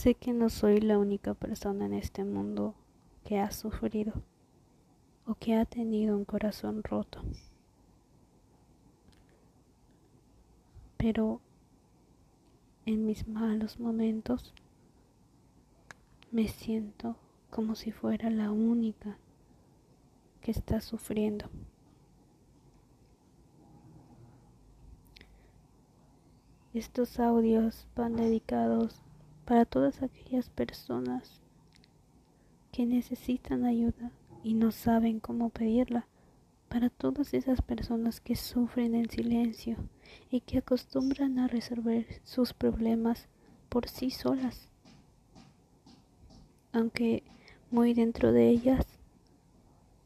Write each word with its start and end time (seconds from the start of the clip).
Sé 0.00 0.14
que 0.14 0.32
no 0.32 0.48
soy 0.48 0.80
la 0.80 0.98
única 0.98 1.34
persona 1.34 1.84
en 1.84 1.92
este 1.92 2.24
mundo 2.24 2.74
que 3.22 3.38
ha 3.38 3.50
sufrido 3.50 4.14
o 5.26 5.34
que 5.34 5.54
ha 5.54 5.66
tenido 5.66 6.16
un 6.16 6.24
corazón 6.24 6.82
roto. 6.82 7.20
Pero 10.96 11.42
en 12.86 13.04
mis 13.04 13.28
malos 13.28 13.78
momentos 13.78 14.54
me 16.32 16.48
siento 16.48 17.16
como 17.50 17.74
si 17.74 17.92
fuera 17.92 18.30
la 18.30 18.50
única 18.50 19.18
que 20.40 20.50
está 20.50 20.80
sufriendo. 20.80 21.50
Estos 26.72 27.20
audios 27.20 27.86
van 27.94 28.16
dedicados 28.16 29.02
para 29.44 29.64
todas 29.64 30.02
aquellas 30.02 30.50
personas 30.50 31.40
que 32.72 32.86
necesitan 32.86 33.64
ayuda 33.64 34.12
y 34.42 34.54
no 34.54 34.70
saben 34.70 35.20
cómo 35.20 35.50
pedirla, 35.50 36.06
para 36.68 36.88
todas 36.88 37.34
esas 37.34 37.62
personas 37.62 38.20
que 38.20 38.36
sufren 38.36 38.94
en 38.94 39.10
silencio 39.10 39.76
y 40.30 40.40
que 40.40 40.58
acostumbran 40.58 41.40
a 41.40 41.48
resolver 41.48 42.06
sus 42.22 42.54
problemas 42.54 43.28
por 43.68 43.88
sí 43.88 44.10
solas, 44.10 44.68
aunque 46.72 47.24
muy 47.72 47.92
dentro 47.92 48.32
de 48.32 48.48
ellas 48.48 48.86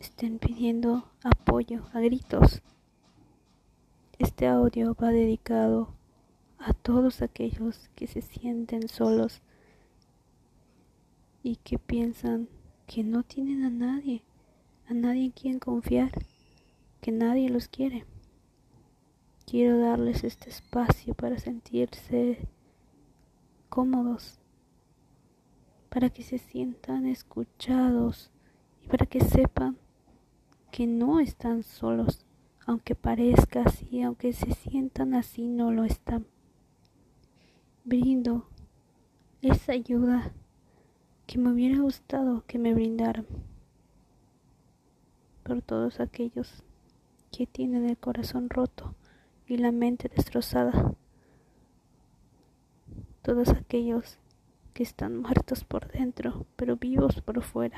estén 0.00 0.38
pidiendo 0.38 1.10
apoyo 1.22 1.84
a 1.92 2.00
gritos. 2.00 2.62
Este 4.18 4.46
audio 4.46 4.94
va 4.94 5.10
dedicado 5.10 5.94
a 6.64 6.72
todos 6.72 7.20
aquellos 7.20 7.90
que 7.94 8.06
se 8.06 8.22
sienten 8.22 8.88
solos 8.88 9.42
y 11.42 11.56
que 11.56 11.78
piensan 11.78 12.48
que 12.86 13.04
no 13.04 13.22
tienen 13.22 13.64
a 13.64 13.70
nadie, 13.70 14.22
a 14.88 14.94
nadie 14.94 15.26
en 15.26 15.30
quien 15.30 15.58
confiar, 15.58 16.10
que 17.02 17.12
nadie 17.12 17.50
los 17.50 17.68
quiere. 17.68 18.06
Quiero 19.44 19.78
darles 19.78 20.24
este 20.24 20.48
espacio 20.48 21.12
para 21.12 21.38
sentirse 21.38 22.48
cómodos, 23.68 24.38
para 25.90 26.08
que 26.08 26.22
se 26.22 26.38
sientan 26.38 27.04
escuchados 27.06 28.30
y 28.82 28.88
para 28.88 29.04
que 29.04 29.20
sepan 29.20 29.76
que 30.72 30.86
no 30.86 31.20
están 31.20 31.62
solos, 31.62 32.24
aunque 32.64 32.94
parezca 32.94 33.64
así, 33.64 34.00
aunque 34.00 34.32
se 34.32 34.54
sientan 34.54 35.12
así, 35.12 35.46
no 35.46 35.70
lo 35.70 35.84
están 35.84 36.24
brindo 37.84 38.46
esa 39.42 39.72
ayuda 39.72 40.32
que 41.26 41.36
me 41.36 41.52
hubiera 41.52 41.78
gustado 41.80 42.42
que 42.46 42.58
me 42.58 42.72
brindaran 42.72 43.26
por 45.42 45.60
todos 45.60 46.00
aquellos 46.00 46.62
que 47.30 47.46
tienen 47.46 47.86
el 47.86 47.98
corazón 47.98 48.48
roto 48.48 48.94
y 49.46 49.58
la 49.58 49.70
mente 49.70 50.08
destrozada, 50.08 50.94
todos 53.20 53.50
aquellos 53.50 54.18
que 54.72 54.82
están 54.82 55.18
muertos 55.18 55.64
por 55.64 55.92
dentro 55.92 56.46
pero 56.56 56.76
vivos 56.76 57.20
por 57.20 57.42
fuera. 57.42 57.76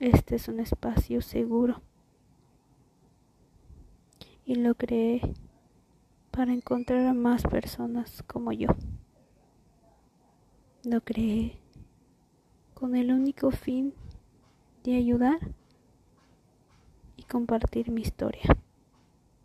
Este 0.00 0.34
es 0.34 0.48
un 0.48 0.60
espacio 0.60 1.22
seguro 1.22 1.80
y 4.52 4.56
lo 4.56 4.74
creé 4.74 5.22
para 6.30 6.52
encontrar 6.52 7.06
a 7.06 7.14
más 7.14 7.42
personas 7.44 8.22
como 8.26 8.52
yo. 8.52 8.68
Lo 10.84 11.00
creé 11.00 11.56
con 12.74 12.94
el 12.94 13.12
único 13.12 13.50
fin 13.50 13.94
de 14.84 14.96
ayudar 14.96 15.38
y 17.16 17.22
compartir 17.22 17.90
mi 17.90 18.02
historia, 18.02 18.58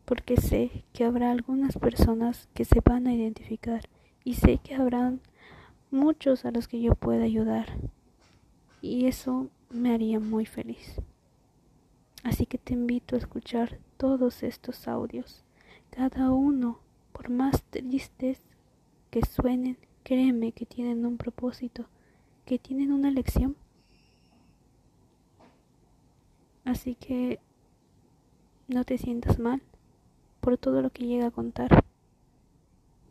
porque 0.04 0.36
sé 0.36 0.84
que 0.92 1.06
habrá 1.06 1.32
algunas 1.32 1.78
personas 1.78 2.50
que 2.54 2.66
se 2.66 2.82
van 2.82 3.08
a 3.08 3.14
identificar 3.14 3.88
y 4.26 4.34
sé 4.34 4.58
que 4.58 4.76
habrán 4.76 5.22
muchos 5.90 6.44
a 6.44 6.52
los 6.52 6.68
que 6.68 6.82
yo 6.82 6.96
pueda 6.96 7.24
ayudar 7.24 7.78
y 8.82 9.06
eso 9.06 9.48
me 9.70 9.94
haría 9.94 10.20
muy 10.20 10.46
feliz. 10.46 11.00
Así 12.28 12.46
que 12.46 12.58
te 12.58 12.74
invito 12.74 13.16
a 13.16 13.20
escuchar 13.20 13.80
todos 13.96 14.44
estos 14.44 14.90
audios, 14.90 15.46
cada 15.92 16.34
uno, 16.34 16.82
por 17.14 17.30
más 17.30 17.64
tristes 17.70 18.42
que 19.10 19.26
suenen, 19.26 19.78
créeme 20.04 20.52
que 20.52 20.66
tienen 20.66 21.06
un 21.06 21.16
propósito, 21.16 21.86
que 22.46 22.60
tienen 22.60 22.92
una 22.92 23.12
lección. 23.12 23.56
Así 26.66 26.96
que 26.96 27.40
no 28.68 28.84
te 28.84 28.98
sientas 28.98 29.40
mal 29.40 29.62
por 30.42 30.58
todo 30.58 30.82
lo 30.82 30.90
que 30.90 31.08
llega 31.08 31.28
a 31.28 31.32
contar. 31.32 31.86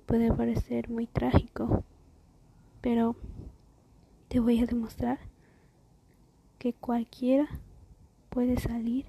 Puede 0.04 0.30
parecer 0.30 0.90
muy 0.90 1.06
trágico, 1.06 1.84
pero 2.82 3.16
te 4.28 4.40
voy 4.40 4.60
a 4.60 4.66
demostrar 4.66 5.20
que 6.58 6.74
cualquiera 6.74 7.48
puede 8.36 8.60
salir 8.60 9.06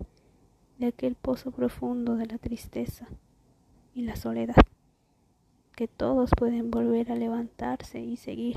de 0.78 0.88
aquel 0.88 1.16
pozo 1.16 1.52
profundo 1.52 2.16
de 2.16 2.28
la 2.28 2.38
tristeza 2.38 3.10
y 3.94 4.04
la 4.04 4.16
soledad, 4.16 4.56
que 5.76 5.90
todos 5.90 6.32
pueden 6.32 6.72
volver 6.72 7.12
a 7.12 7.16
levantarse 7.16 8.00
y 8.00 8.16
seguir. 8.16 8.56